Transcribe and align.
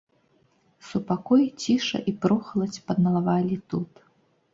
Супакой, 0.87 1.43
ціша 1.63 1.97
і 2.11 2.13
прохаладзь 2.23 2.81
панавалі 2.89 3.59
тут. 3.75 3.91